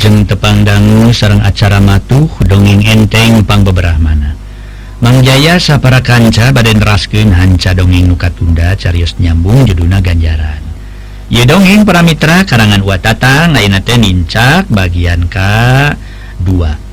[0.00, 4.32] lajeng tepang dangu sarang acara matuh dongeng enteng pangbeberahmana
[5.04, 10.64] Mangjaya sapara kanca baden rasken hanca dongeng nukatunda carius nyambung juduna ganjaran.
[11.28, 15.92] Ye dongeng para mitra karangan watata ngainate nincak bagian ka
[16.48, 16.89] 2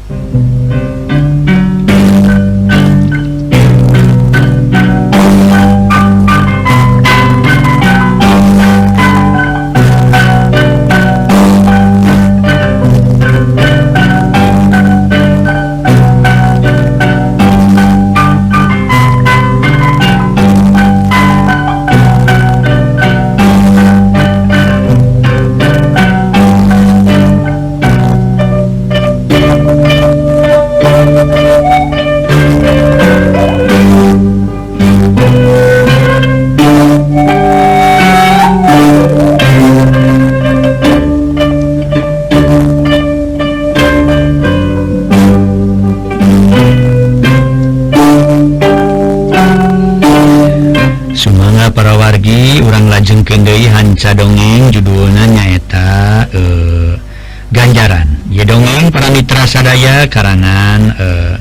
[59.47, 61.33] sadaya karangan eh,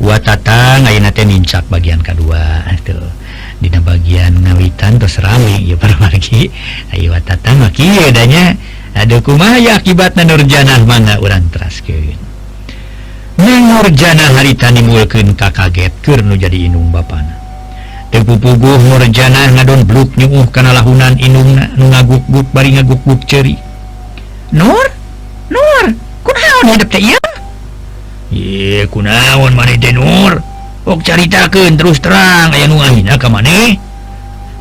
[0.00, 2.96] watata ngainate nincak bagian kedua itu
[3.60, 6.48] dina bagian ngawitan terus rame ya permargi
[6.96, 8.56] ayo watata maki adanya
[8.96, 12.30] ada kumaya akibat akibatnya nurjanah mana orang teraskeun
[13.80, 17.32] Nurjana harita nimulkeun ka kaget keur nu jadi inung bapana.
[18.12, 23.56] Teu pupuguh Nurjana ngadon bluk nyuuh kana lahunan inung nu ngaguk-guk bari ngaguk-guk ceuri.
[24.52, 24.84] Nur?
[25.48, 25.84] Nur,
[26.20, 27.29] kunaon hidup teh ieu?
[28.30, 30.38] Ye kunaon man Nur?
[30.86, 32.54] Ok caritaken terus terang.
[32.54, 33.74] Aya nu ke maneh?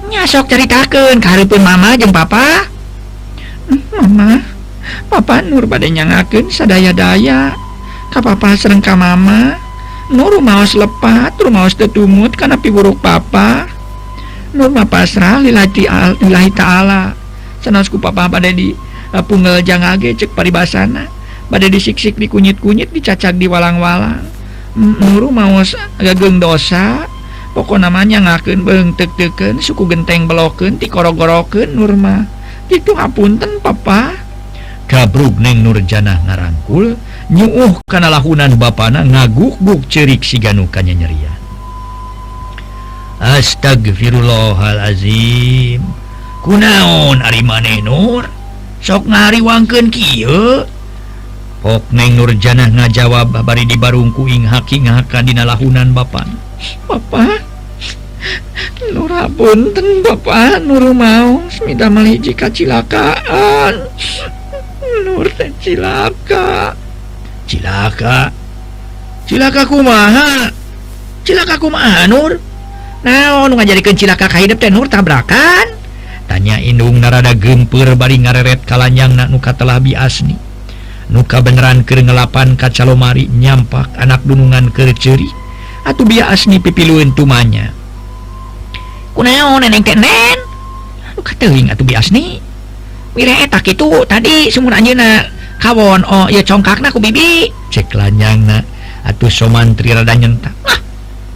[0.09, 2.66] Nyasok caritaken karpun mama jeung papa.
[3.69, 4.41] Eh, mama
[5.09, 7.53] Papa Nur badai nyangaken sadaya-daya.
[8.09, 9.53] Ka papa sereng ka mama.
[10.09, 13.69] Nur maos lepat rumahos tetumut karena piburuk papa.
[14.57, 16.18] Nur ma pasrah lillahi al,
[16.57, 17.13] ta'ala.
[17.62, 18.74] Sanasku papa badai di
[19.13, 21.19] uh, punggel jangage cek paribasana.
[21.50, 24.24] badai disiksik di kunyit-kunyit dicacak di walang-walang.
[24.78, 27.10] Nuru maus gageng dosa.
[27.52, 32.30] Pokok namanya ngaken beng tek-teken suku genteng beloken tikorogoroken Nurma
[32.70, 34.14] itu ngapunten papa.
[34.90, 36.98] Kabruk neng Nurjanah ngarangkul
[37.30, 41.38] nyuuh kana lahunan bapana ngaguk-guk cerik si ganukanya nyerian
[43.22, 45.86] Astagfirullahalazim
[46.42, 48.26] kunaon Ari maneh Nur?
[48.81, 50.66] Sok ngariwangken kieu?
[51.59, 56.24] Neng Nurjanah ngajawab bari di Barung kuing haki ngaka di lahunan Bapak.
[56.88, 57.44] Bapak?
[58.96, 60.64] Nurabunten Bapak.
[60.64, 63.75] Nur mau minta meliji kacilakaan
[65.03, 65.28] Nur
[65.59, 66.80] cilaka.
[67.44, 68.31] Cilaka?
[69.28, 70.48] Cilaka kumaha?
[71.28, 72.40] Cilaka kumaha Nur?
[73.03, 75.75] Naon ngajadikan cilaka kahidep teh Nur tabrakan.
[76.24, 80.49] Tanya indung narada gemper bari ngareret kalanyang nak nuka telah biasni.
[81.09, 85.30] muka beneran ke ngelapan kaca lomari nyampak anak dunungan ke ceri
[85.86, 87.74] atau dia asni pipiluin tumanya
[93.50, 94.48] tak itu tadi
[95.59, 97.52] kawon Oh ya congkak aku bibi.
[97.68, 98.64] Cek ceklanyang
[99.03, 100.56] atuh somantri rada nyentak.
[100.64, 100.80] Ah,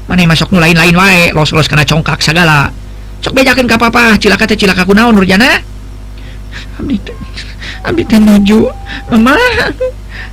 [0.08, 2.72] mana masuk nu lain-lain wae los-los kena congkak segala
[3.24, 5.64] sok bejakan kapapa cilaka teh cilaka kunaon nurjana
[7.84, 8.72] Abi nuju.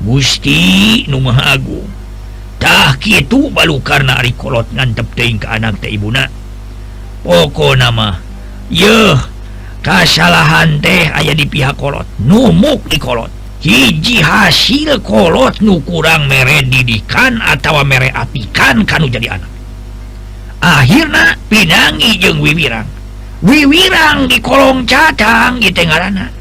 [0.00, 6.24] Gusti Numaha Agungtah itu balu karena arikolot ngantep teing ke anak teh Ibuna.
[7.20, 8.16] Pokok nama
[8.72, 9.35] yeh
[9.86, 12.02] kasalahan teh aya di pihak kolot.
[12.18, 13.30] Numuk dikolot
[13.62, 19.50] hiji hasil kolot nu kurang mere didikan atau mere atikan kanu jadi anak.
[20.58, 22.88] Akhirnya pinangi jeung wiwirang.
[23.46, 26.34] Wiwirang di kolong catang di Tenggaraana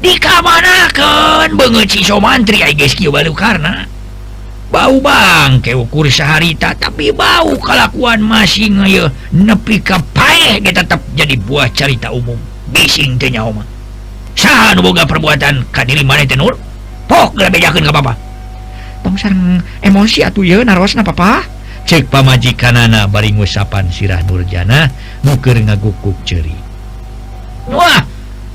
[0.00, 2.64] dikamanakan banget siso mantri
[3.12, 3.84] baru karena
[4.72, 11.68] bau Bang ke ukur seharita tapi bau kelakuan masih ngeyo nepi kepa tetap jadi buah
[11.70, 12.40] cerita umum.
[12.70, 13.44] bising bisingnya
[14.80, 16.06] Boga perbuatan kadiri
[16.38, 16.56] Nur?
[19.00, 21.44] Tongsang emosi atuh narosna papa.
[21.88, 24.86] Cek pamajikanana bari ngusapan sirah Nurjana
[25.24, 26.52] nuker ngagukuk ceri
[27.72, 28.04] Wah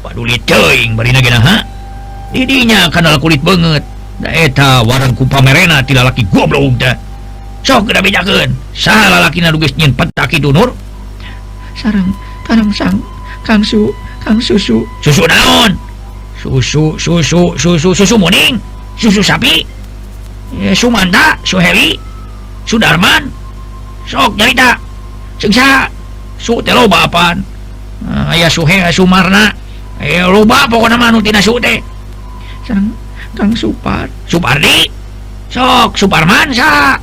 [0.06, 1.58] paduli teuing bari nagena ha?
[2.30, 3.82] Didinya kanal kulit banget.
[4.22, 6.96] Daeta warangku pamerena tidak laki goblok dah
[7.66, 10.70] sok gede bejakeun salah laki na duges nyin petak itu Nur?
[11.74, 12.14] Sarang
[12.46, 13.02] karang sang
[13.42, 13.90] Kang Su
[14.26, 15.78] Kang susu susu daun
[16.42, 18.58] susu susu susu susu muning
[18.98, 19.62] susu sapi
[20.74, 21.94] Sumanta Suheri
[22.66, 23.30] Sudarman
[24.10, 24.74] sok cerita
[25.38, 25.86] seksa
[26.42, 27.38] su teh loba apaan
[28.34, 29.54] aya suhe sumarna
[30.02, 31.78] eh loba pokokna mah tina su teh
[33.38, 34.90] Kang Supar Supardi
[35.54, 36.98] sok Suparman sa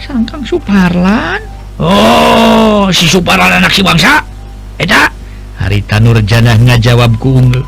[0.00, 1.44] sareng Kang Suparlan
[1.76, 4.24] oh si Suparlan anak si bangsa
[4.80, 5.17] eta
[5.58, 7.66] harita Nurjanah ngajawab kuunggul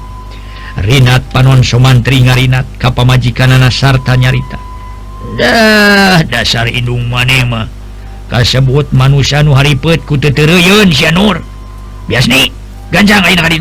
[0.81, 4.56] Rinat panon somantri ngarinat kapamajikanana sarta nyarita.
[5.37, 7.69] Dah dasar indung manema
[8.31, 11.42] kasebut manusia nu haripet ku teteruyun si Nur.
[12.06, 12.48] Bias nih
[12.88, 13.58] ganjang lain kali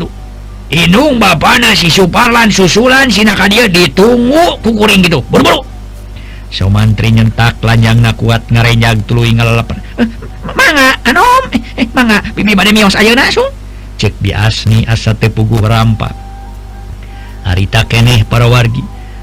[0.70, 5.18] Inung bapana si Suparlan susulan sinaka dia ditunggu kukuring gitu.
[5.26, 5.66] Berburu
[6.50, 9.82] somantri nyentak lanjang na kuat ngarenjag tuluy ngalalapan.
[9.98, 10.08] Eh,
[10.56, 11.42] manga anom.
[11.52, 12.22] Eh, eh manga.
[12.38, 13.59] Bibi bade mios ayo sung?
[14.00, 16.08] cek biasni asa tepugu rampa
[17.44, 18.80] harita keneh para wargi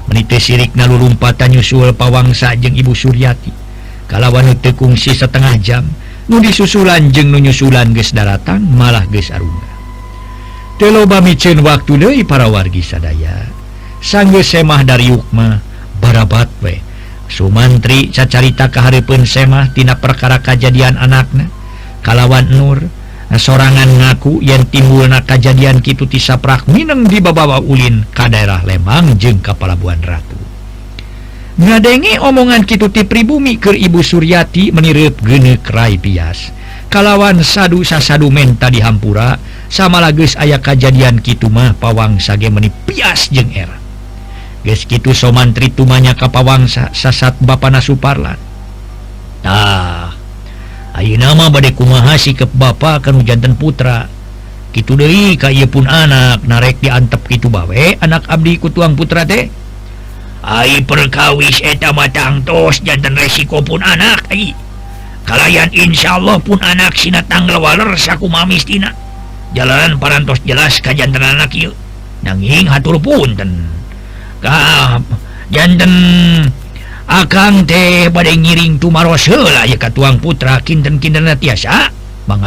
[0.08, 3.52] menite sirik nalulumpatan nyusul pawangsa jeung Ibu Suryati.
[4.08, 5.84] Kalawan tekungsi setengah jam
[6.32, 9.68] nudi susulan jeung nunyusulan ges daratan malah ges Arunga.
[10.80, 13.52] Teloba micin waktu Dewi para wargi sadaya.
[14.00, 15.60] Sangge semah dari Yukma
[16.00, 16.80] barabat we.
[17.28, 21.52] Sumantri cacarita keharipun semah tina perkara kejadian anaknya
[22.00, 22.80] kalawan Nur
[23.36, 29.20] sorangan ngaku yang timbul na kejadian Kitu tisaprak Minem di babawa Ulin ka daerah Lemang
[29.20, 30.40] jeung Kapala Buan Ratu.
[31.60, 36.56] Ngadenge omongan Kituti pribumi ke Ibu Suryati menirip genekrai bias
[36.88, 39.36] kalawan sadu sasadu menta di Hampura
[39.68, 43.76] sama lagus ayah kejadian Kitumah pawang sage meni pias jeung era.
[44.64, 48.40] Ges Kitu somantri tumanya kapawangsa sasat Bapak Nasuparlan.
[49.44, 49.87] Nah
[50.98, 54.10] Ayu nama badai kumahasi ke Bapak kan hujantan putra.
[54.74, 56.42] Gitu Dewi kay pun anak.
[56.42, 59.46] Narek diantep gitu bawe anak Abdi kutuang putra teh.
[60.42, 64.54] Hai perkawis eta matang tos jantan resiko pun anak ay.
[65.28, 68.96] kalian Insya Allah pun anak sinatang lewaler saku mamistina
[69.52, 71.76] jalan parantos jelas kajjantan anak yuk
[72.24, 73.68] nanging hatur punten
[74.40, 75.04] kap
[75.52, 75.92] jantan
[77.08, 81.88] akan teh badai ngiring tumarosela ka tuang putra kinten-kinderna tiasa
[82.28, 82.44] bang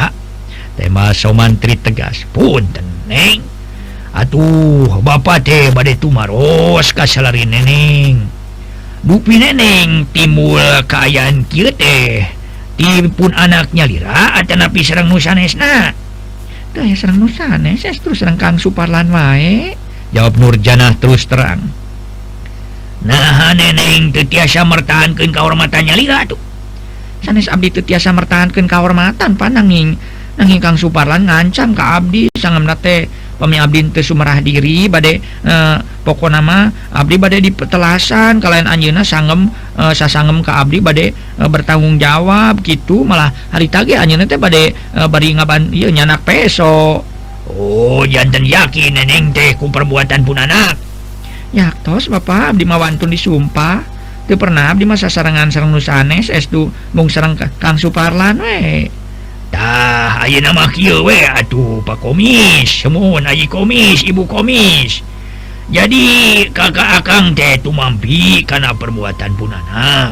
[0.77, 3.41] tema somantri tegas punten neng.
[4.13, 8.29] Atuh bapak teh badai tumaros kasalari neneng.
[9.01, 12.29] Bupi neneng timbul kaayaan kieu teh.
[12.77, 15.97] Timpun anaknya lira atau napi serang nusanesna
[16.71, 19.73] teh serang nusanes terus serang Kang Suparlan wae.
[20.13, 21.80] Jawab Nurjanah terus terang.
[23.01, 26.41] nah neneng tetiasa mertahankan kehormatannya lihat tuh
[27.21, 29.97] sanes abdi tetiasa mertahankan kehormatan pananging
[30.41, 32.23] nanging kang suparlan ngancam ke abdi.
[32.33, 33.05] Sangam nate
[33.37, 38.41] pemi abdi teu sumerah diri bade eh, pokok nama abdi bade dipetelasan.
[38.41, 43.05] Kalian anjeuna sangem eh, sasangem ke abdi bade eh, bertanggung jawab gitu.
[43.05, 47.05] Malah hari tage anjeuna teh bade eh, bari ngaban ieu nyanak peso.
[47.51, 50.90] Oh jantan yakin neneng teh ku perbuatan punanak
[51.51, 53.83] yaktos Bapak Abdi mawantun disumpah
[54.27, 58.87] tuh pernah Abdi masa serangan serang nusanes es tuh mung serang Kang Suparlan we.
[59.51, 61.19] Tah ayo nama kieu we.
[61.27, 65.03] Atuh Pak Komis semun ayi komis ibu komis.
[65.71, 66.03] Jadi
[66.51, 70.11] kakak akang teh tuh mampi karena perbuatan punana.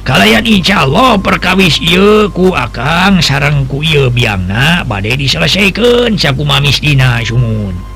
[0.00, 6.80] Kalian insya Allah perkawis ieu ku akang sarang ku ieu biangna badai diselesaikan saku mamis
[6.80, 7.89] dina sumun.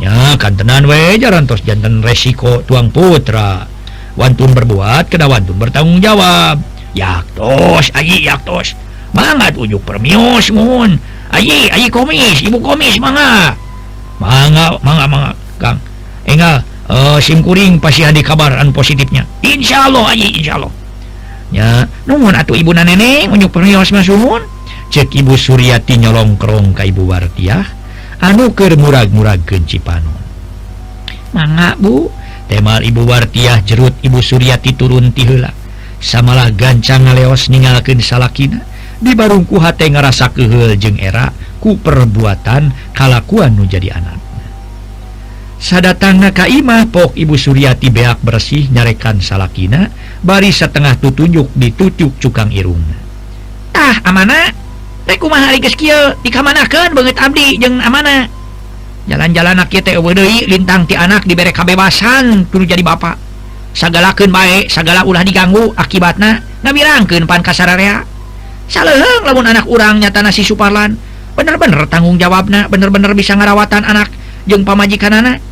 [0.00, 3.68] ya kan tenan we jaran tos jantan resiko tuang putra.
[4.18, 6.58] Wantun berbuat kena wantun bertanggung jawab.
[6.96, 8.74] Yaktos aji yaktos
[9.14, 10.98] mangat ujuk permius mun.
[11.30, 13.54] Ayi, ayi komis ibu komis manga.
[14.18, 15.30] Manga manga manga
[15.62, 15.78] kang.
[16.26, 19.22] Engal uh, eh, sim kuring pasti ada kabaran positifnya.
[19.46, 20.72] Insya Allah ayi, insya Allah
[21.50, 24.06] ya nuhun atuh ibu na nenek ujuk permius mas
[24.90, 27.62] cek ibu Suryati nyolong kerong ka ibu Wartiah
[28.20, 30.20] anu ke murag-murag keci panon
[31.34, 32.20] manga Bu.
[32.50, 35.54] Temal Ibu Wartiah jerut Ibu Suryati turun tila
[36.02, 38.58] samalah gancang ngaleos ningalken salahkin
[38.98, 41.30] di barungku hate ngerasa kehel jeng era
[41.62, 44.18] ku perbuatan kalakuan nu jadi anak.
[45.62, 49.86] Sadatangna Kaimah pok Ibu Suryati beak bersih nyarekan salahkin
[50.18, 52.98] bari setengah tutunjuk ditucuk cukang irungna.
[53.78, 54.59] Ah amanah
[56.22, 58.30] dikamanakan banget Abdi jeng amanah
[59.08, 59.58] jalan-jalan
[60.46, 63.30] lintang ti anak diberre kabebasan dulu jadi Bapak
[63.74, 68.02] segalaken baik segala ulah diganggu akibatnya nabirangken pan kasararea.
[68.70, 68.94] Salah
[69.26, 70.94] lamun anak urangnya tanah si Suparlan
[71.34, 74.10] bener-bener tanggung jawabnya bener-bener bisa ngarawatan anak
[74.46, 75.42] jeng pamajikan anak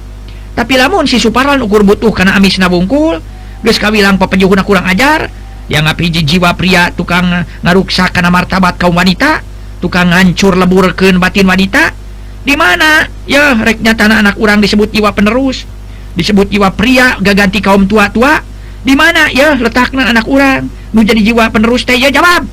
[0.55, 3.19] tapi lamun si Suparlan ukur butuh karena amis nabungkul
[3.63, 5.31] guys kawilang pepenjuhuna kurang ajar
[5.67, 9.43] yang ngapiji jiwa pria tukang ngaruksa karena martabat kaum wanita
[9.79, 11.95] tukang hancur leburken batin wanita.
[12.43, 13.05] Di mana?
[13.29, 15.69] Ya reknya tanah anak orang disebut jiwa penerus
[16.19, 18.43] disebut jiwa pria gaganti kaum tua-tua.
[18.83, 19.31] Di mana?
[19.31, 22.47] Ya letakkan anak orang menjadi jiwa penerus teh ya jawab.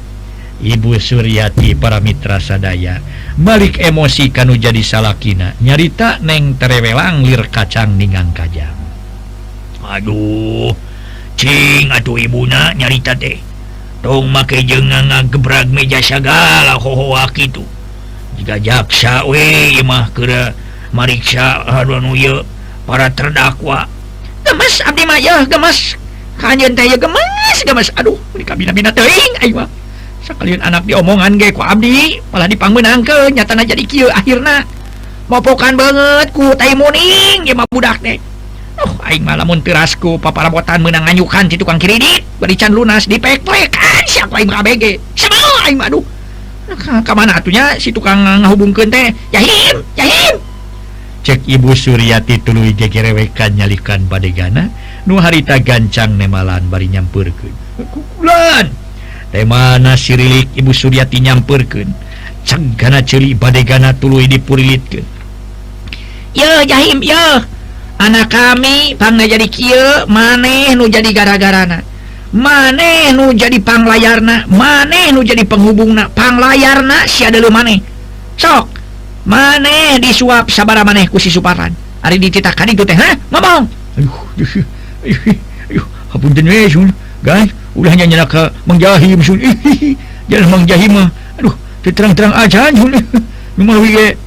[0.55, 3.03] Ibu Suryati para mitra sadaya
[3.35, 8.71] balik emosi kanu jadi salahkina nyarita neng terewelang lir kacang ningang kajang.
[9.83, 10.71] Aduh
[11.35, 13.35] Cing atau ibuna nyarita teh.
[14.05, 17.65] dong make je ngagebrak meja segala hohoa itu.
[18.37, 20.53] Jika jaksa wemah ke
[20.93, 21.65] mariksa
[22.85, 23.89] para terdakwa.
[24.45, 25.97] Gemas Abdi Maya gemas
[26.45, 29.33] hanya gemas gemas Aduh di kabinbina teing
[30.21, 34.61] sekalian anak diomongan geko Abdi malah dipangmenang ke nyatana jadi Ky akhirnya
[35.25, 38.21] maupokan banget ku Taimuning ya mah budak deh.
[39.05, 44.41] Aing malah muntirasku paparabotan menang anyukan di tukang kredit berican lunas di pek-pek ah, siapa
[44.41, 44.83] aing KBG
[45.17, 46.05] sama aing aduh.
[47.05, 49.13] Kemana atunya si tukang ngehubungkan teh?
[49.29, 50.41] Yahim Yahim!
[51.25, 54.69] Cek ibu Suryati tulu gegerewekan nyalikan badegana
[55.09, 57.53] nu harita gancang nemalan bari nyampurkeun
[58.21, 58.69] bulan
[59.33, 61.89] temana sirilik ibu Suryati nyampurkeun
[62.45, 65.01] cegana celi badegana tulu dipurilit
[66.35, 67.41] Ya, Yahim ya
[67.95, 69.71] anak kami pangna jadi Ky
[70.11, 71.81] maneh nu jadi gara-garana.
[72.35, 76.11] Maneh nu jadi panglayarna maneh nu jadi penghubungna.
[76.11, 77.79] Panglayarna si ada lu maneh.
[78.35, 78.67] Sok.
[79.25, 81.73] Maneh disuap saaba maneh kusi Suparan.
[82.05, 82.99] Hari dititakan itu teh
[83.31, 83.65] ngomong.
[87.25, 89.41] Guys ulahnya nyeraka menjahim sun.
[90.29, 91.09] Jangan jalan mah.
[91.41, 92.93] Aduh terang-terang aja sun.
[93.55, 94.19] Memang wige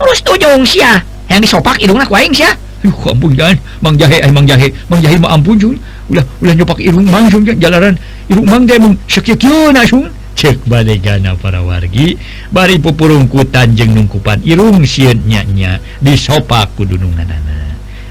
[0.00, 1.04] terus tujung sia?
[1.28, 2.56] Yang disopak hidungnya kuaing sia.
[2.80, 5.76] Yuh, eh, ampun jangan Mang Jahe ay Mang Jahe Mang Jahe mah ampun sun
[6.08, 7.94] Ulah ulah nyopak irung Mang sun Jalaran.
[8.26, 12.16] Irung Mang teh mung sekieu na sun cek balegana para wargi.
[12.48, 14.40] Bari pupurungkutan jeung nungkupan.
[14.42, 17.60] Irung sieun nya-nya disopak ku dununganana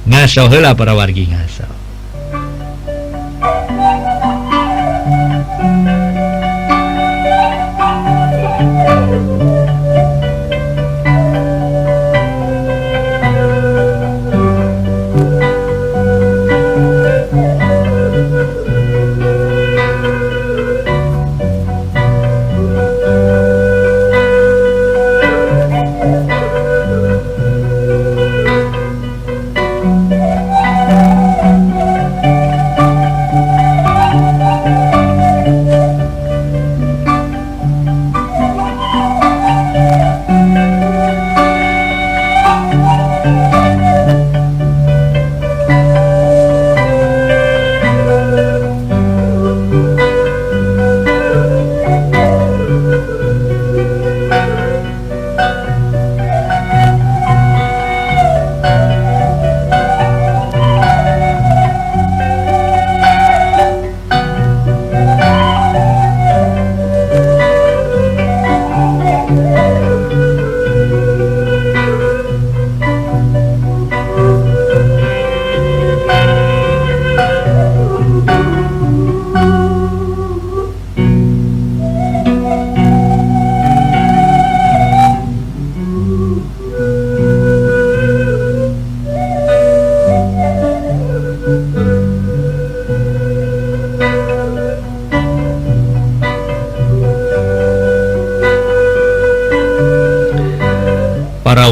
[0.09, 1.78] ngaso heula para wargi ngaso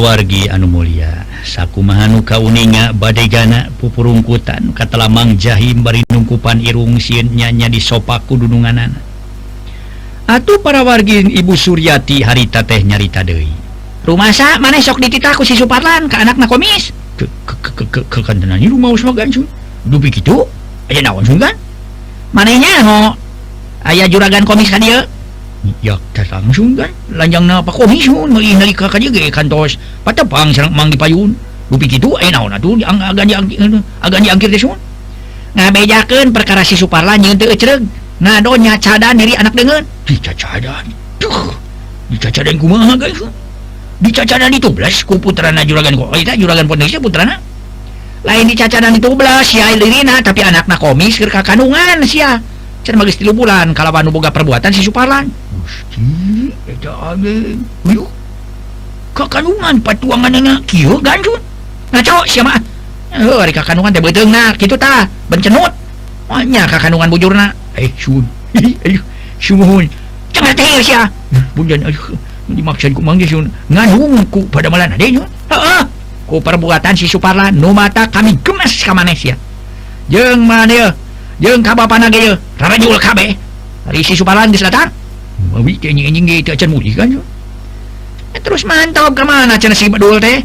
[0.08, 1.28] wargi anu Mulia.
[1.44, 4.72] Sakkumahanuka uninga badegana pupurungkutan.
[4.72, 9.04] Katalamang jahim bari nungkupan irung sinyanya di sopaku dunungan anak
[10.28, 13.48] Atuh para wargin Ibu Suryati harita teh nyarita Dewi
[14.04, 16.92] rumah sak mana sok dititaku si Supatlan ke anak na komis
[18.12, 19.44] kekentenani rumah usma gancu
[19.88, 20.44] dupi gitu
[20.88, 21.52] aja naon sungkan
[22.32, 23.00] manehnya ho?
[23.88, 25.06] Ayah juragan komis kan dia.
[25.82, 25.98] Ya
[26.28, 26.90] langsung kan?
[27.10, 29.00] Lanjang apa komis hun melih nalika kan
[29.32, 29.80] kantos.
[30.08, 31.36] patepang sarang mang dipayun
[31.68, 33.60] lupi gitu eh naon atuh ang agan diangkir
[34.00, 34.80] agan diangkir teh sun
[35.52, 37.84] ngabejakeun perkara si Suparla nyeun teu ecereg
[38.24, 40.88] ngadonya cadan diri anak dengeun dicacadan.
[41.20, 41.52] Duh
[42.08, 43.20] dicacadan kumaha guys?
[44.00, 47.36] Dicacadan itu belas ku putrana juragan kok eta eh, juragan pondoknya putrana.
[48.24, 52.40] Lain dicacadan itu belas ya lirina tapi anakna komis keur kakandungan sia.
[52.86, 57.58] Can magis 3 bulan kalawan boga perbuatan si Suparlan Gusti eta age
[59.18, 62.54] kekandungan patuangan na kieu ngaco sia mah
[63.10, 63.90] heuh ari ka kandungan
[64.54, 65.74] gitu ta bencenut.
[66.28, 68.22] Banyak nya ka kandungan bujurna eh sun
[68.54, 69.00] ayo
[69.42, 69.88] sumuhun
[70.30, 71.10] cenah teh sia
[71.56, 72.14] bunjan ayo
[72.46, 74.22] dimaksud ku mang sun nganung
[74.52, 74.94] pada malam.
[74.94, 75.82] Deui heeh
[76.28, 79.34] ku perbuatan si Suparlan nu mata kami gemes ka maneh sia
[80.12, 80.92] jeung maneh
[81.40, 83.34] jeung ka bapana ge rarajul kabeh
[83.88, 84.92] ari si Suparlan geus datang.
[85.48, 87.08] Mawi teh anjing-anjing ge teu acan mudik kan.
[88.40, 90.42] terus mantap kemana cina si bedul teh?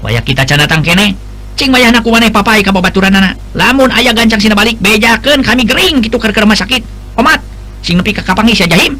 [0.00, 1.12] Wayah kita cana tangkene
[1.60, 5.68] cing wayah naku maneh papai ka babaturan anak lamun ayah gancang sina balik bejakan kami
[5.68, 6.80] gering gitu ker rumah sakit.
[7.20, 7.44] Omat
[7.84, 8.96] sing nepi ka kapangi sia jahim.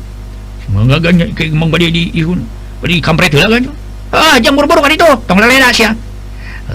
[0.69, 2.45] Menggaganya ke emang badi di ihun.
[2.85, 3.64] Badi kampret lah kan
[4.11, 5.97] ah jam buru-buru kan itu tong lelena sia.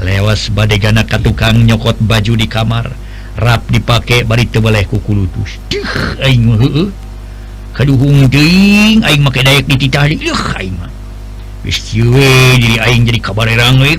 [0.01, 2.89] Lewas badai gana ka tukang nyokot baju di kamar.
[3.36, 5.60] Rap dipakai bari teu boleh ku kulutus.
[6.24, 6.88] Aing mah heueuh
[7.76, 10.94] kaduhung teuing aing make daek dititah di aing mah.
[11.65, 12.78] jadi
[13.10, 13.89] jadi kabarranggung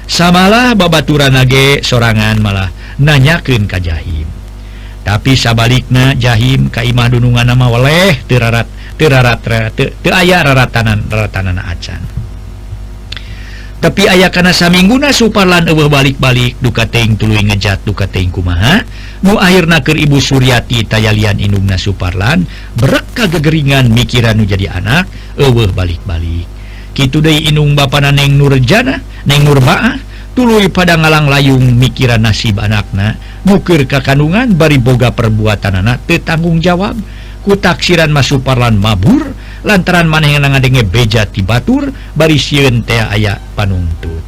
[0.06, 4.26] Samalah babaturan nage sorangan malah nanyaken ka jahim.
[5.00, 8.68] Tapi sabaliknya jahim Kaimah dunungan nama oleh tirarat
[9.00, 9.40] tirarat
[10.12, 12.20] aya raratanan raratanan acan.
[13.80, 18.84] Tapi ayah karena samingguna suparlan eueuh balik-balik duka teing tulu ngejat duka teing kumaha?
[19.24, 22.44] Nu akhirna keur ibu Suryati tayalian indungna suparlan
[22.76, 25.08] berek kagegeringan mikiran jadi anak
[25.40, 26.44] eueuh balik-balik.
[26.92, 29.96] Kitu deui indung bapana Neng Nurjana Neng Nurbaah
[30.34, 36.62] tulu pada ngalang layung mikiran nasib anakna mukir ke kandungan bari boga perbuatan anak tetanggung
[36.62, 36.96] jawab.
[37.40, 39.32] Ku taksiran masuk parlan mabur
[39.64, 44.20] lantaran maneh yang ngadenge beja ti Batur bari siun teh aya panuntut.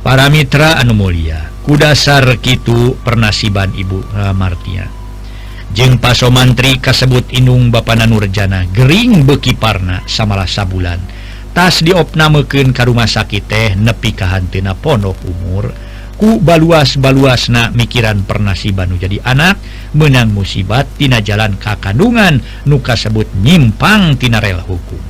[0.00, 4.86] Para Mitra anu Mulia kudasar Kitu pernasiban Ibu Martia
[5.76, 10.96] Jeng paso mantri kasebut Inung Bapana Nurjana Gering beki parna samalah sabulan.
[11.52, 15.68] Tas diopna meken ke rumah sakit teh nepi kahantina ponok umur.
[16.16, 19.60] Ku baluas baluas na mikiran pernasi Banu jadi anak
[19.92, 25.04] menang musibat tina jalan ka kandungan nuka sebut nyimpang tinarel hukum.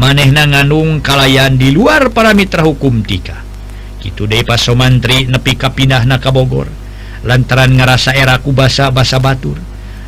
[0.00, 3.44] Manehna nganung kalayan di luar para mitra hukum tika.
[4.00, 6.87] Gitu De paso mantri nepi kapinah na Kabogor
[7.26, 9.58] lantaran ngerasa eraku basa basa Batur.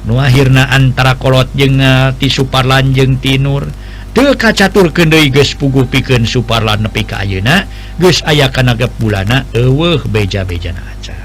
[0.07, 3.68] Nuahirna antara kolot jenga eh, ti Suparlan jeng tinur
[4.11, 7.66] teka catur kendai ges pugu piken Suparlan nepi ka ayeuna.
[8.01, 11.20] Geus aya kana bulana eueuh beja-beja acan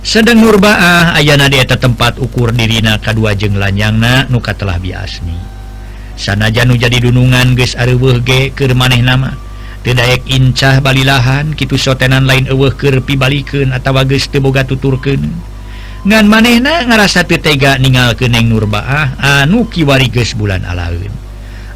[0.00, 5.36] sedang nurbaah ayana dieta tempat ukur dirina K2 jeng lanyangna nuka telah biasni.
[6.16, 9.36] Sana janu jadi dunungan guys arewege ke maneh nama.
[9.80, 15.32] Tedaek incah balilahan gitu sotenan lain eweh kerpi atau wages teboga tuturken
[16.00, 21.12] ngan manehna ngerasa tetega ningal keneng nurbaah anu kiwariges bulan alaun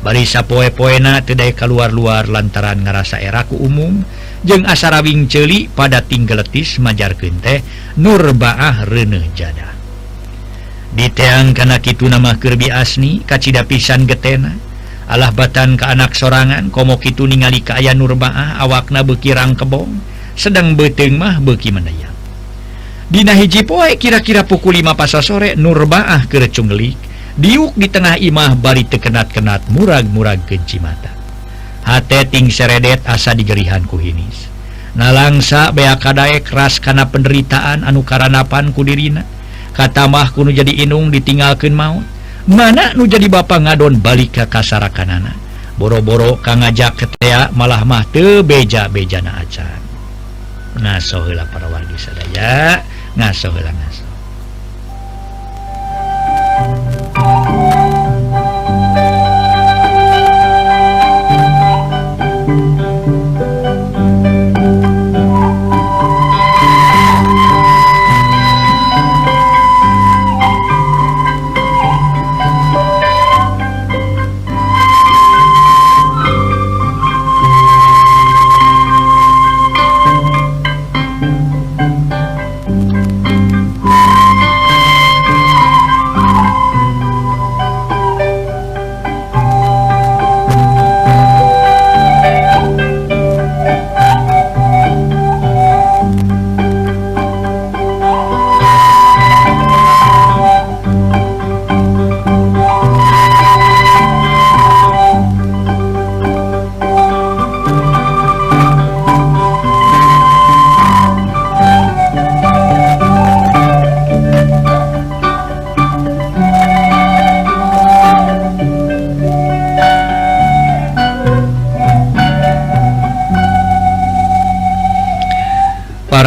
[0.04, 4.04] barisa poe-poena tedai keluar-luar lantaran ngerasa eraku umum
[4.44, 7.64] jeng asara wing celi pada tinggeletis majar kente
[8.00, 9.72] nurbaah rene jada
[10.92, 14.54] diteang karena kitu nama kerbi asni kacida pisan getena.
[15.04, 20.00] Allah batan ke anak sorangan komok itu ningali kaya nurbaah awakna bekirang kebong
[20.32, 22.16] sedang beteng mah beki menayang.
[23.12, 26.96] Dina hiji poe kira-kira pukul 5 pasar sore nurbaah kerecunglik
[27.36, 31.12] diuk di tengah imah bari tekenat-kenat murag-murag genci mata.
[31.84, 34.54] Hate ting seredet asa digerihan kuhinis
[34.94, 39.26] nalangsa nalangsa beakadaek keras karena penderitaan anu karanapan kudirina
[39.74, 42.06] katamah kuno jadi inung ditinggalkan maut.
[42.50, 45.32] mana nu jadi Bapak ngadon balik ke kasara kanana?
[45.74, 49.80] Boro-boro Ka ngajak ketea malah mah tebeja-bejana acan.
[50.78, 52.82] Ngasola para warga sadaya
[53.14, 53.50] ngaso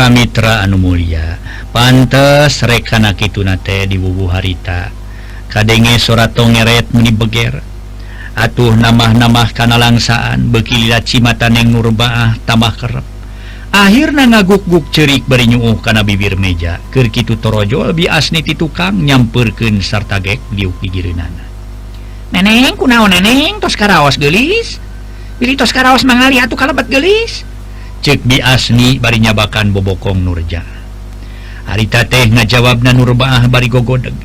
[0.08, 1.36] para Mitra anu Mulia.
[1.76, 4.88] Pantes rekanaki tunate di bubu harita.
[5.52, 7.60] Kadenge surat tongeret meni beger.
[8.32, 13.04] Atuh nama-namah kana langsaan bekililat cimatan yang nurbaah tambah kerep.
[13.76, 16.80] Akhirnya ngaguk-guk cerik berinyuuh kana bibir meja.
[16.88, 21.44] Kerkitu torojo lebih asni ti tukang nyampurkeun sarta gek diuk gigireunana
[22.32, 23.60] neneng kunaon neneng?
[23.64, 24.80] Tos karaos gelis
[25.40, 27.48] pilih tos karaos mangali atuh kalabat gelis
[28.02, 30.64] cek diasni barinya bakan bobokong Nurja.
[31.68, 34.16] Harita teh ngajawab na Nurbaah bari gogodeg.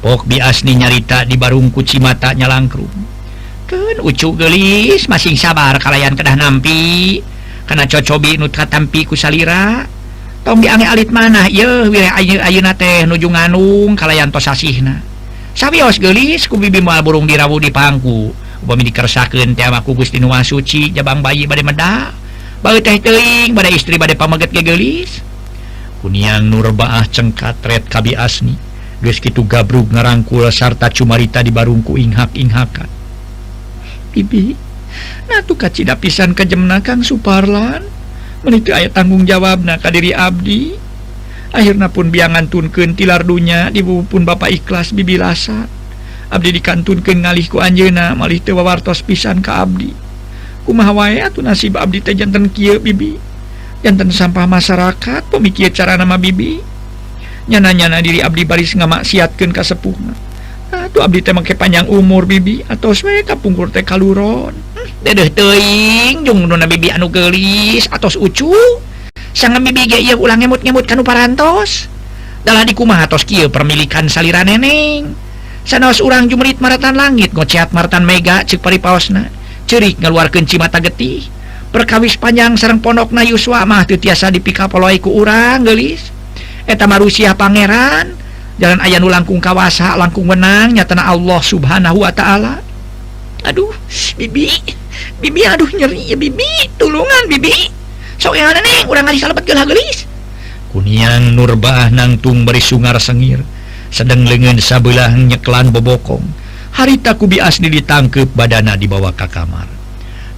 [0.00, 2.86] Pok biasni nyarita di barung kuci mata nyalangkru.
[3.66, 7.20] Ken ucu gelis masing sabar kalayan kedah nampi.
[7.66, 9.84] Karena cocobi nutka tampi ku salira.
[10.46, 11.50] Tong diange alit mana?
[11.50, 15.16] Ye wilayah ayu ayuna teh nuju nganung kalayan tosasihna
[15.56, 18.30] sabios gelis ku bibi moal burung dirawu di pangku.
[18.60, 22.12] Upami dikersakeun teh ama Gusti Nuwa Suci jabang bayi bade medak
[23.54, 25.22] pada istri pada pamaget gegelis.
[26.02, 28.58] Kuang nurbaah cengkat red kabi asni.
[28.96, 32.88] Rizkitu gabruk ngarangkul sarta cumarita di barungku inghak inghakan
[34.08, 34.56] Bibi
[35.28, 37.84] Nah tuh kacida pisan kejemnakan Suparlan?
[38.40, 40.72] Meniti ayat tanggung jawab naka diri Abdi.
[41.52, 45.68] Akhirnya pun biangan tunken tilardunya dibupun Bapak ikhlas bibi lasa
[46.32, 50.05] Abdi dikantunken ngalihku Anjena malih tewawartos pisan ke Abdi.
[50.66, 53.16] kumahawaya tuh nasib Abdi jantan kia bibi.
[53.86, 56.58] Jantan sampah masyarakat pemikir cara nama bibi.
[57.46, 60.26] Nyana-nyana diri Abdi baris ngamaksiatkan ka sepuhna
[60.90, 64.56] tuh Abdi teh panjang umur bibi atau we kapungkur teh kaluron.
[64.56, 68.48] Hmm, Dedeh teing jung nuna bibi anu gelis atau ucu
[69.36, 71.92] sangat bibi ge iya ulang ngemut-ngemut kanu parantos.
[72.46, 75.12] Dalah di kumaha tos kieu permilikan saliran neneng.
[75.66, 79.26] Sanaos urang jumrit maratan langit ngoceat maratan mega cek paripaosna.
[79.66, 81.26] cerik ngeluarkan cimata getih
[81.74, 86.08] perkawis panjang Serang Ponok na Yuswa mah tiasa dipikapoloiku urang gelis
[86.64, 88.24] eta Rusia pangeran.
[88.56, 92.64] Jalan ayah nu langkung kawasa langkung menangnya nyatana Allah subhanahu wa ta'ala.
[93.44, 93.68] Aduh
[94.16, 94.48] bibi
[95.20, 97.52] bibi aduh nyeri ya bibi tulungan bibi.
[98.16, 100.08] So yang ada gelis
[100.72, 103.44] kunian nurbah nangtung beri sungar sengir
[103.92, 106.24] sedang lengan sabelah nyeklan bobokong.
[106.76, 109.64] harita kubi asli ditangkep badana dibawa ka kamar.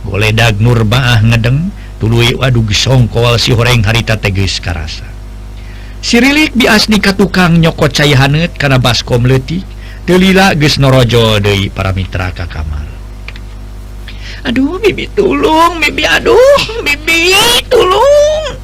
[0.06, 5.04] Goledag nurbaah ngedeng tulu waduh songkol si horeng harita teges karasa.
[5.98, 9.66] Sirilik biasni ka tukang nyokot cayhanet karena baskom letik
[10.06, 12.86] telila gesnorojo De para Mitra ka kamar.
[14.46, 17.34] Aduh bibi tulung bibi aduh bibi
[17.66, 18.54] tulung.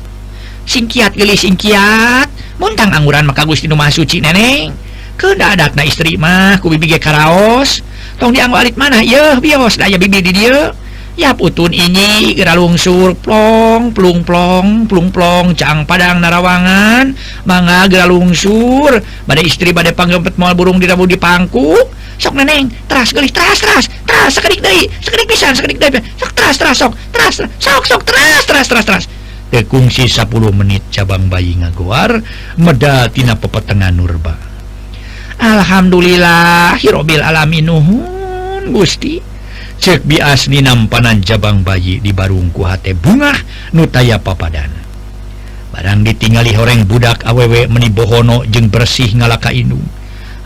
[0.65, 2.31] Singkiat gelis singkiat
[2.63, 4.94] muntang angguran maka Gusti Suci neneng.
[5.15, 7.81] ke dadak na istri mah ku bibi ge karaos.
[8.19, 10.71] Tong dianggo alit mana yeuh bios daya bibi di dieu
[11.15, 17.15] ya putun ini gera lungsur plong plung plong plung plong cang padang narawangan.
[17.47, 21.75] Mangga gera lungsur bada istri bada panggempet moal burung dirabu di pangku
[22.15, 26.03] sok neneng teras gelis teras teras teras sekedik deui sekedik pisan sekedik deui.
[26.19, 29.05] Sok teras teras sok teras sok sok teras teras teras teras.
[29.55, 32.19] Tekungsi 10 menit cabang bayi ngagoar
[32.59, 34.44] meda tina pepetengan nurba.
[35.45, 39.21] Alhamdulillah Hirobil alaminuhun Gusti.
[39.77, 43.37] Cek bias biasni nampanan cabang bayi di barungku H bunga
[43.77, 44.73] nutaya papadan.
[45.69, 49.85] Barang ditingali horeng budak awewek menibohono jeng bersih ngalaka Inung.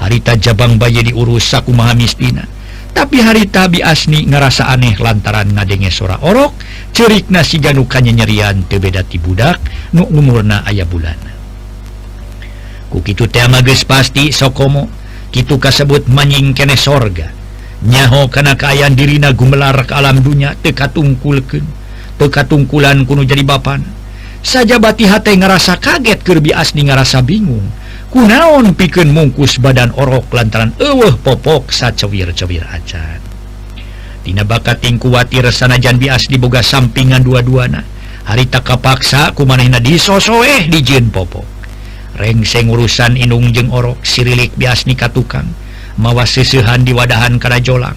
[0.03, 2.43] Harita jabang bayi diurus saku maha mistina.
[2.91, 6.59] Tapi harita biasni ngerasa aneh lantaran ngadenge sora orok
[6.91, 9.63] cerik nasi ganukanya nyerian tebedati budak
[9.95, 11.28] nu umurna ayah bulan.
[12.89, 14.89] kukitu tema geus pasti sokomo
[15.29, 17.31] kitu kasebut manying kene sorga.
[17.79, 21.63] Nyaho kana kaayaan dirina gumelar ke alam dunya teka tungkulkeun
[22.19, 23.87] teka tungkulan kuno jadi bapan.
[24.43, 27.71] Saja bati hate ngerasa kaget kerbi asni ngerasa bingung.
[28.09, 33.21] Kunaon pikeun mungkus badan orok lantaran eueuh popok sacewir-cewir acan.
[34.25, 37.85] Tina bakat tingkuwati resana janbi asli boga sampingan dua-duana.
[38.25, 41.58] Harita kapaksa kumanehna disosoeh dijieun popok.
[42.19, 45.47] rengseng urusan Inung jeng Orok sirilik bias nikah tukang
[45.99, 47.97] mawa sesehan di wadahan karajolang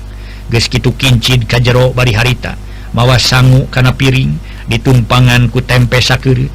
[0.51, 2.59] geskitu kincid ka jero bari harita.
[2.91, 4.35] Mawa sangu kana piring
[4.67, 6.51] ditumpangan ku tempe sakit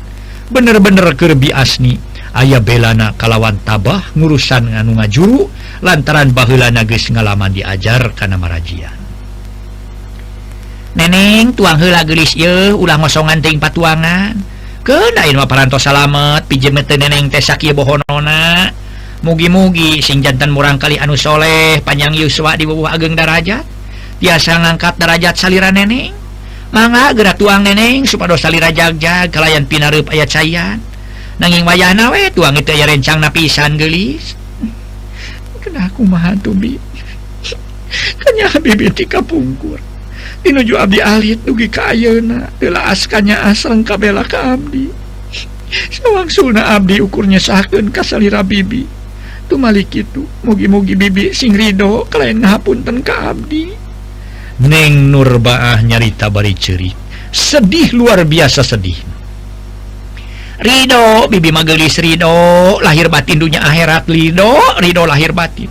[0.53, 1.97] bener-bener kerbi asni
[2.37, 5.49] aya belana kalawan tabah ngurusan nganu ngajuru
[5.81, 8.93] lantaran bahula nages ngalaman diajar kana marajian.
[10.93, 14.37] Neneng tuang hela gelis ye ulah ngosongan ting patuangan.
[14.87, 16.46] kerantos salamet.
[16.46, 16.79] Pijieng
[17.75, 18.70] bohonona.
[19.27, 23.66] Mugi-mugi sing jantan murang kali anu Soleh panjang Yuswa di bawah ageng darajat.
[24.22, 26.14] Biasa ngangkat darajat saliran neneng.
[26.70, 30.79] Manga gerak tuang neneng supaya salira jagjag kalayan pinarup ayat sayyan
[31.37, 34.38] nanging wayana we tuang itu ya rencang napisan gelis.
[35.62, 36.79] Kena aku maha bi
[38.22, 39.79] kanya bibi tika pungkur
[40.53, 44.91] nuju Abdi Alit dugi kayenalah askanya asrang kabela ka Abdi.
[45.67, 48.87] Sawang Suna Abdi ukurnya sahken kasalira bibi.
[49.47, 53.71] Tuh Malik itu mugi-mugi bibi sing Ridho kalian ngapunten ka Abdi.
[54.67, 57.07] Neng Nurbaah nyarita bari ceri
[57.37, 58.97] sedih luar biasa sedih.
[60.57, 65.69] Ridho bibi magelis Ridho lahir batin dunia akhirat Ridho Ridho lahir batin.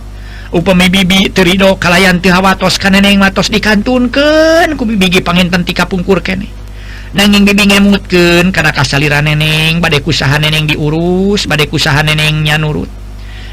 [0.56, 6.48] upami bibi Terido kalayan tihawatos kaneneng matos dikantunken ku bibigi panginten tika pungkur kene.
[7.12, 12.88] Nanging bibi ngemutken karena kasaliran neneng badai kusaha neneng diurus badai kusaha nenengnya nurut.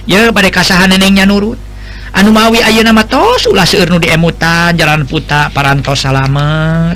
[0.08, 1.60] Ya badai kasaha nenengnya nurut.
[2.16, 6.96] Anu mawi ayo nama tos ulah seurnu diemutan jalan puta parantos salamet.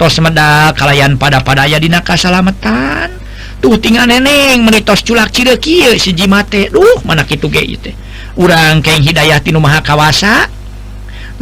[0.00, 3.20] Tos meda kalayan pada-padaya dina kasalametan
[3.62, 7.94] tuh tinggal neneng menitos culak cireki kieu siji mate duh mana kitu ge teh.
[8.38, 9.02] urang keng
[9.42, 10.48] Tinu Maha kawasa.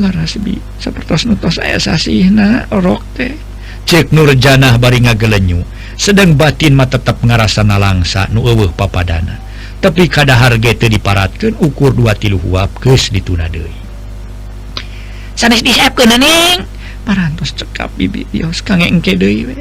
[0.01, 3.37] Larasbi seperti nutos aya sasihna rok teh.
[3.85, 5.67] Cek Nurjanah bari ngagelenyu.
[6.01, 9.37] Sedang batin mah tetap ngarasa nalangsa nu eueuh papadana.
[9.81, 13.81] Tapi kada harga teu diparatkeun ukur dua tilu huap geus dituna deui
[15.41, 16.69] sanes disiapkeun Nening
[17.09, 19.57] parantos cekap bibi dios kange engke deui we.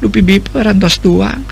[0.00, 1.44] dupi biper rantos tuang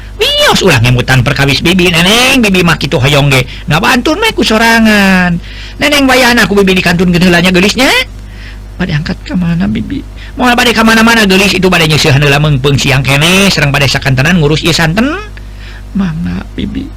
[0.48, 1.92] mios ulah ngemutan perkawis bibi.
[1.92, 3.44] Neneng bibi mah kitu hoyong ge.
[3.68, 5.36] Ngabantun meh ku sorangan.
[5.76, 7.92] Neneng wayana aku bibi di kantun geneulanya geulisnya.
[8.80, 10.00] Bade angkat ka mana bibi?
[10.40, 11.52] Moal bade ka mana-mana geulis.
[11.52, 13.52] Itu bade nyeuseun heula meungpeung siang kene.
[13.52, 15.04] Sareng bade sakantenan ngurus ieu santen.
[15.92, 16.88] Mana bibi?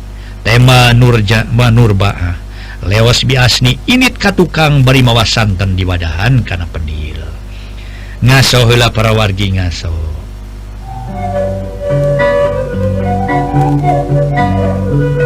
[0.48, 2.38] Tema nurja manurba ah.
[2.82, 7.22] lewas biasni init ka tukang bari mawas santen di wadahan kana penil
[8.26, 10.21] ngaso heula para wargi ngaso.
[13.72, 15.21] Música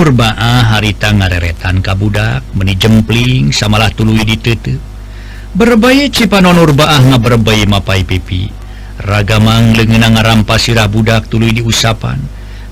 [0.00, 4.80] Nurbaah harita ngareretan kabudak menijempling samalah tulu ditete
[5.52, 8.48] berbay cipanon Nurbaah nga berbay mapai pipi.
[8.96, 12.16] Ragamang lengenang ngarampa sirah budak tulu di usapan.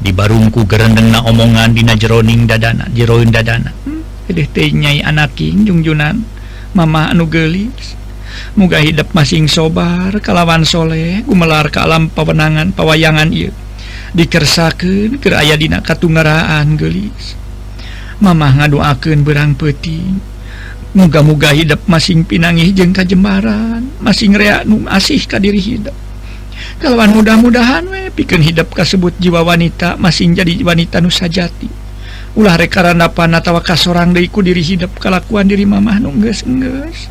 [0.01, 3.77] Di barungku gerendeng na omongan dina jeroning dadana jeroin dadana.
[3.85, 4.09] Hmm,
[4.57, 6.25] nyai anaking jungjunan
[6.73, 7.93] mama anu gelis.
[8.57, 13.53] Muga hidup masing sobar kalawan soleh gumelar ke alam pawenangan pawayangan ieu.
[14.19, 17.39] dikersaken aya dina katunggaraan gelis
[18.19, 20.03] Mamah ngadoaken berang peti.
[20.91, 25.95] Muga-muga hidup masing pinangih jeng kajembaran masing reak num asih ka diri hidup.
[26.83, 31.71] Kalauwan mudah-mudahan we piken hidup kasebut jiwa wanita masing jadi wanita nusa jati
[32.39, 37.11] ulah rekaran dapat tawa kasorang deiku diri hidup kelakuan diri mamah nungges engges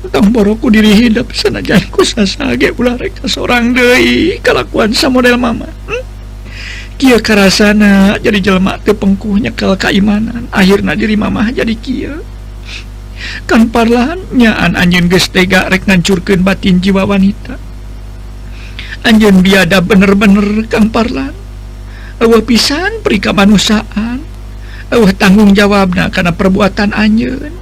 [0.00, 5.68] tentang boroku diri hidup sanajanku sasage ulah reka seorang dei kelakuan sa model mamah.
[6.94, 10.46] Kia karasana jadi jelma ke pengkuhnya kalau keimanan.
[10.54, 12.14] Akhirnya diri mamah jadi kia.
[13.50, 17.58] Kan parlahannyaan anjing gestega rek ngancurkan batin jiwa wanita.
[19.04, 21.44] Anjing biada bener-bener kang parlan
[22.22, 24.22] Allah pisan pri kemanusiaan
[24.88, 27.52] awa tanggung jawabna karena perbuatan anjing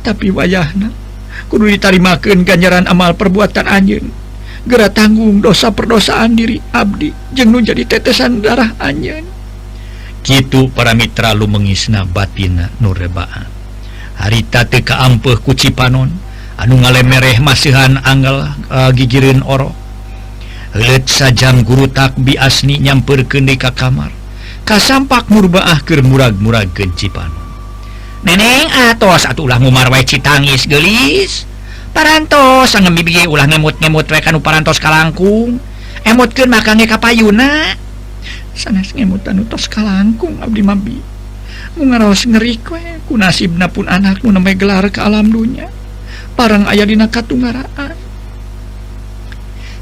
[0.00, 0.88] tapi wayahna
[1.52, 4.08] kudu ditarimakan ganjaran amal perbuatan anjing
[4.64, 7.12] gera tanggung dosa perdosaan diri Abdi.
[7.36, 9.24] Jeng jadi tetesan darah anyan
[10.24, 13.44] gitu para Mitra lu mengisna batina nurrebaan
[14.16, 16.08] harita teka ampuh kuci panon
[16.56, 19.76] anu ngale mereh masihan anggal uh, gigirin oro.
[20.74, 24.10] Let sajam guru takbi asni nyamper kendi ka kamar.
[24.66, 27.44] Kasampak murbaah ker murag-murag genci panon
[28.24, 31.44] neneng atos atulah ngumar wae citangis gelis
[31.94, 35.62] parantos sang ngabibigay ulah ngemut-ngemut we kanu parantos kalangkung.
[36.02, 37.78] Eh, Emutkeun makange kapayuna
[38.54, 40.98] sanes ngemutan utos kalangkung abdi mabi
[41.74, 45.70] mu ngaraos ngeri we ku nasibna pun anakmu namay gelar ke alam dunya.
[46.34, 47.94] Parang ayah dina katunggaraan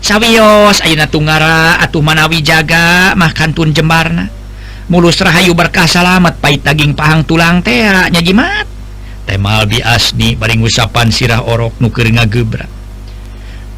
[0.05, 4.29] sawiyos ayeuna tunggara atuh manawi jaga mah kantun jembarna.
[4.93, 8.72] Mulus rahayu berkah salamet pait daging pahang tulang tea nyajimat
[9.23, 12.67] Temaldi asni paling usapan sirah orok nuker ngagebra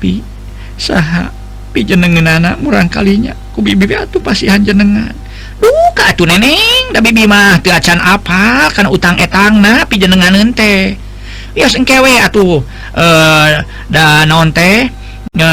[0.00, 0.24] pi
[0.80, 1.28] saha
[1.70, 5.14] pi jenengenana murang kalinya ku bibi atuh pasihan jenengan.
[5.60, 10.98] Duka atuh neneng da bibi mah teu acan apa kana utang etangna pi jenengan ente
[11.54, 12.64] ya engkewe atuh
[12.98, 14.90] eh da naon teh
[15.38, 15.48] e,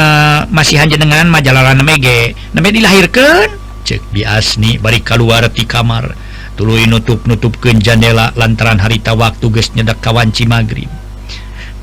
[0.50, 3.46] masihan jenengan majalah mege neme dilahirkan
[3.86, 6.21] cek di asni bari keluar di kamar.
[6.54, 10.90] tulu nutup-nutup ke jandela lantaran harita waktu guys nyedak kawanci magrib.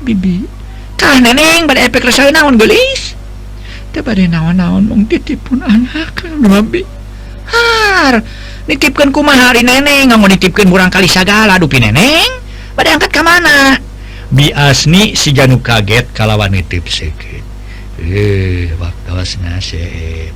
[0.00, 0.60] Bibi
[1.20, 3.16] neneng pada efek rasa naon gelis
[3.90, 5.04] pada naon-naon mung
[5.44, 6.86] pun anak babi
[7.50, 8.22] har
[8.70, 10.08] nitipkan kumaha hari neneng?
[10.08, 12.38] Nggak mau nitipkan kurang kali sagala dupi neneng?
[12.78, 13.76] Pada angkat ke mana?
[14.30, 17.42] Biasni si janu kaget kalawan nitip sedikit
[18.00, 19.12] eh waktu
[19.44, 20.32] nasib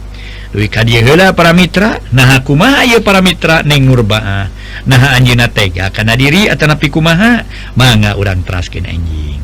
[0.55, 4.47] Wikadihela para Mitra nah kumaha ayo para Mitra neng murbaah
[4.87, 7.43] nah Anjina tega karena diri atanapi kumaha
[7.75, 9.43] manga urang traskin anjing.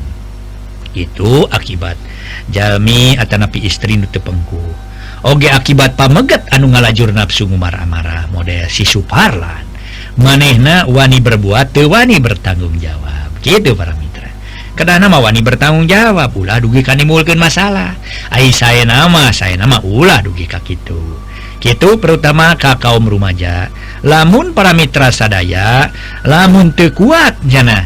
[0.90, 1.94] Itu akibat
[2.50, 4.58] Jami atau napi istri nutu pengku
[5.22, 9.70] Oge akibat pameget anu ngalajur nafsu marah-marah model si Suparlan
[10.18, 14.09] manehna wani berbuat wani bertanggung jawab gitu para Mitra
[14.86, 16.32] nama wani bertanggung jawab.
[16.32, 17.96] Pula dugi kan dimulkan masalah.
[18.32, 21.20] Ay saya nama saya nama ulah dugi kak itu
[21.60, 23.68] gitu pertama Ka kaum rumaja.
[24.00, 25.92] Lamun para Mitra sadaya
[26.24, 27.84] lamun tekuat jana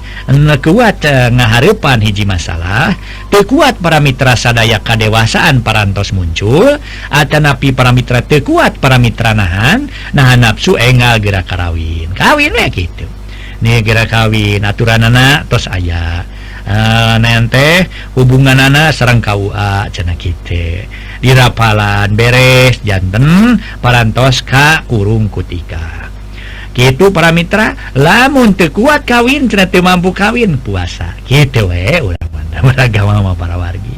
[0.63, 2.95] kuat eh, ngaharepan hiji masalah
[3.35, 6.79] tekuat para Mitra sadaya kadewasaan parantos muncul
[7.11, 12.71] atau napi para Mitra tekuat para Mitra nahan nah nafsu engal gerak karawin kawin ya
[12.71, 13.11] gitu
[13.59, 16.23] nih gerak kawin aturan anak tos ayah
[16.65, 20.89] Ah, nente hubungan anak serrang KUA cena kita
[21.21, 26.09] dirapalan beres jantan parantos Ka kurung kutika.
[26.73, 27.77] Gitu para Mitra.
[27.93, 31.13] Lamun kuat kawin cerita mampu kawin puasa.
[31.29, 32.01] Gitu we
[32.81, 33.95] agama para wargi.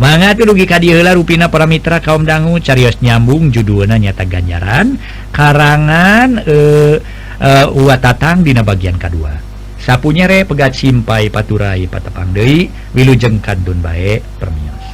[0.00, 4.96] Banget rugi kadiola ruina para Mitra kaum dangu carios nyambung judulnya nyata ganjaran
[5.28, 6.96] karangan eh,
[7.40, 9.49] eh uh, uh, wattatang Dina bagian kedua
[9.80, 14.92] sapunyere pegat simpai paturai patapang Dewi wilujeng kadun baik permios.